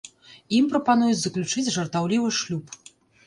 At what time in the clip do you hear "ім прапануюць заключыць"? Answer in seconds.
0.59-1.73